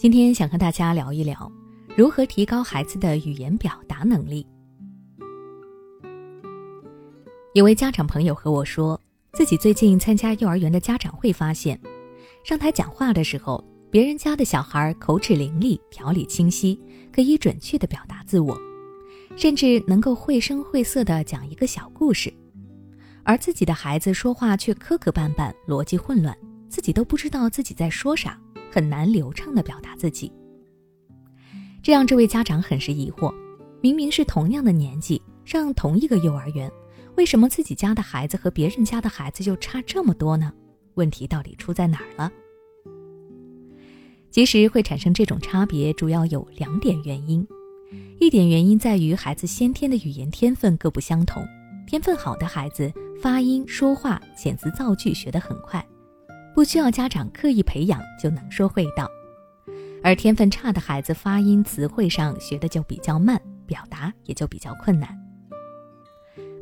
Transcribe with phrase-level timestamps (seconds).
[0.00, 1.52] 今天想和大家聊一聊，
[1.94, 4.46] 如何提高孩子的语言表达能力。
[7.52, 8.98] 有位家长朋友和我说，
[9.34, 11.78] 自己最近参加幼儿园的家长会，发现
[12.42, 16.80] 上台讲话的时候，别人家的小孩口齿伶俐、条理清晰，
[17.12, 18.58] 可以准确的表达自我，
[19.36, 22.32] 甚至能够绘声绘色的讲一个小故事，
[23.22, 26.34] 而自己的孩子说话却磕磕绊绊、逻辑混乱，
[26.70, 28.40] 自己都不知道自己在说啥。
[28.70, 30.32] 很难流畅的表达自己，
[31.82, 33.34] 这让这位家长很是疑惑：
[33.80, 36.70] 明明是同样的年纪，上同一个幼儿园，
[37.16, 40.52] 为什么自己家的孩子和别人家的孩子就差这么多呢？
[40.94, 42.30] 问题到底出在哪儿了？
[44.30, 47.46] 其实会产生这种差别，主要有两点原因。
[48.20, 51.44] 一点原因在于孩子先天的语言天分各不相同，
[51.86, 55.84] 天分好的孩子发音、说话、遣词造句学得很快。
[56.54, 59.08] 不需要家长刻意培养就能说会道，
[60.02, 65.16] 而天分差的孩子发音、词汇上学的就比较慢，表达也就比较困难。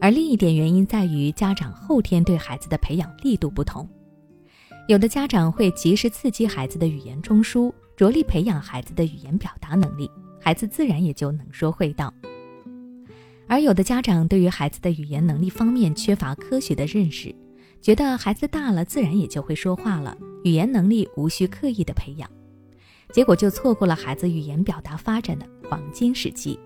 [0.00, 3.88] 而另一点原因在于家长后天对孩子的培养力度不同，
[4.86, 10.08] 有的家长会及时刺激孩子的语言中枢，着力培养孩子的语言表达能力，
[10.40, 12.12] 孩子自然也就能说会道。
[13.48, 17.34] 而有的家长对于孩子的语言能力方面缺乏科学的认识。
[17.80, 22.28] 觉得孩子大了，自然也就会说话了，语言能力无需刻意的培养，
[23.12, 26.58] 结果就错过了孩子语言表达发展的黄金时期。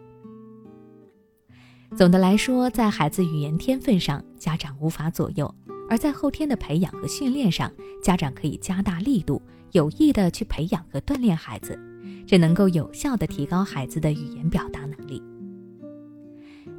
[1.95, 5.47] 总的来说，在孩子语言天分上，家长无法左右；
[5.91, 7.71] 而在后天的培养和训练上，
[8.03, 9.41] 家长可以加大力度，
[9.73, 11.79] 有意的去培养和锻炼孩子，
[12.27, 15.23] 这能够有效的提高孩子的语言表达能力。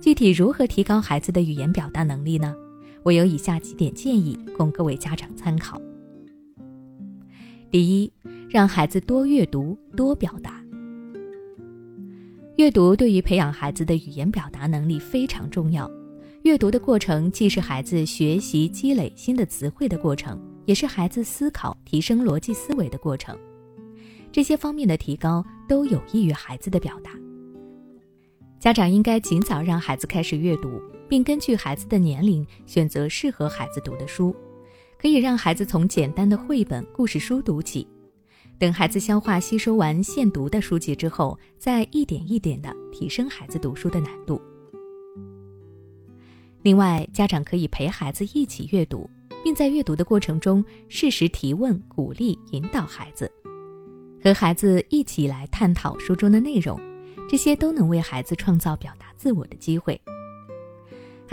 [0.01, 2.55] 具体如何提高孩子的语言表达能力呢？
[3.03, 5.79] 我有以下几点建议供各位家长参考。
[7.69, 8.11] 第一，
[8.49, 10.63] 让孩子多阅读、多表达。
[12.55, 15.89] 阅读对于培养孩子的语言表达能力非常重要。
[16.43, 23.37] 阅读的过程既是孩子学习积累新的词汇的过程，也是孩子思考提升逻辑思维的过程。
[24.31, 27.11] 这些方面的提高都有益于孩子的表达。
[28.59, 30.81] 家长应该尽早让孩子开始阅读。
[31.13, 34.35] 并根据孩子的年龄选择适合孩子读的书，
[34.97, 37.87] 可以让孩子从简单的绘本、故事书读起，
[38.57, 44.41] 等孩子消化吸收完现读的书籍之后，再一点一点地提升孩子读书的难度。
[46.63, 49.07] 另外，家长可以陪孩子一起阅读，
[49.43, 53.31] 并在阅读的过程中适时提问、鼓励、引导孩子，
[54.19, 56.75] 和孩子一起来探讨书中的内容，
[57.29, 60.01] 这些都能为孩子创造表达自我的机会。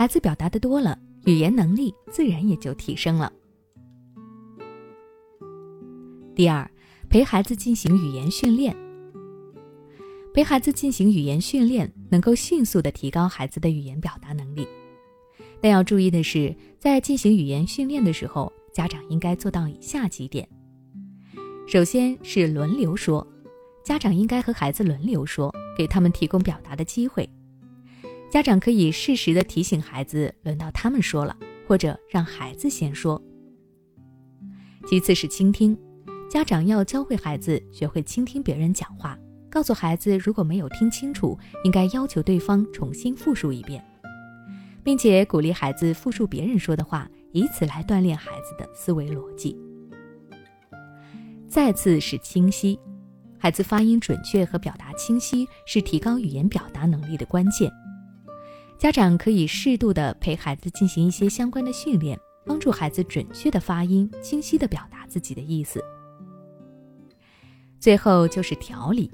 [0.01, 3.31] 孩子表达的多了，语言能力自然也就提升了。
[6.33, 6.67] 第二，
[7.07, 8.75] 陪孩子进行语言训练。
[10.33, 14.67] 陪孩子进行语言训练，能够迅速的提高孩子的语言表达能力。
[15.61, 20.49] 但要注意的是，在进行语言训练的时候，家长应该做到以下几点：
[21.67, 23.27] 首先是轮流说，
[23.85, 27.30] 家长应该和孩子轮流说，给他们提供表达的机会。
[28.31, 31.35] 家长可以适时的提醒孩子，轮到他们说了，
[31.67, 33.21] 或者让孩子先说。
[34.87, 35.77] 其次是倾听，
[36.29, 39.19] 家长要教会孩子学会倾听别人讲话，
[39.49, 43.83] 告诉孩子如果没有听清楚，应该要求对方重新复述一遍，
[44.81, 49.57] 并且鼓励孩子复述别人说的话，以此来锻炼孩子的思维逻辑。
[51.49, 52.79] 再次是清晰，
[53.37, 57.69] 孩子发音准确和表达清晰是提高语言表达能力的关键。
[58.81, 65.79] 家长可以适度的陪孩子进行一些相关的训练，帮助孩子准确的发音，清晰的表达自己的意思。
[67.79, 69.11] 最后就是条理，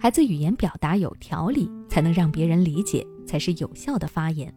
[0.00, 4.52] 孩子语言表达有条理，才能让别人理解，才是有效的发言。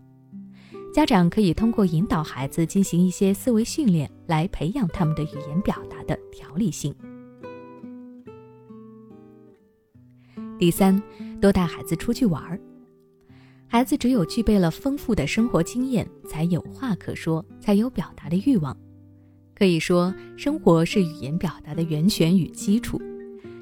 [0.91, 6.95] 家长可以通过引导孩子进行一些思维训练，来培养他们的语言表达的条理性。
[10.57, 10.99] 第三，
[11.39, 12.59] 多带孩子出去玩儿。
[13.69, 18.75] 孩子只有具备了丰富的生活经验，才有话可说，才有表达的欲望。
[19.53, 23.01] 可以说，生活是语言表达的源泉与基础。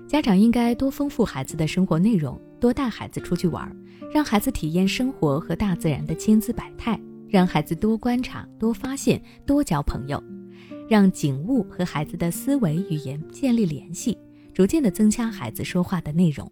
[0.08, 3.76] 家长应该多丰富孩子的生活内容，多带孩子出去玩，
[4.14, 10.24] 让孩子体验生活和大自然的千姿百态，让孩子多观察、多发现、多交朋友，
[10.88, 14.16] 让景物和孩子的思维语言建立联系，
[14.54, 16.50] 逐渐的增加孩子说话的内容。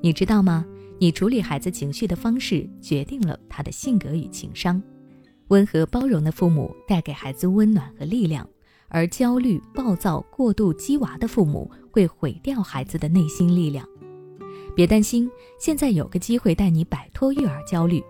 [0.00, 0.64] 你知道吗？
[1.02, 4.80] 你处理孩子情绪的方式，决定了他的性格与情商。
[5.48, 8.48] 温和包容的父母带给孩子温暖和力量，
[8.86, 13.84] 而焦虑、暴躁、过度激娃的父母会毁掉孩子的内心力量。
[14.76, 15.28] 别担心，
[15.58, 18.00] 现在有个机会带你摆脱育儿焦虑。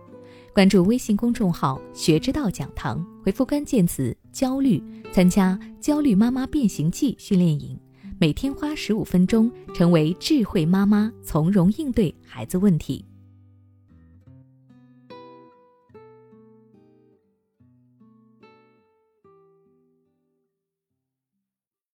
[0.52, 4.84] 关注微信公众号“学之道讲堂”，回复关键词“焦虑”，
[5.14, 7.74] 参加“焦虑妈妈变形记”训练营，
[8.22, 13.04] 每天花十五分钟，成为智慧妈妈，从容应对孩子问题。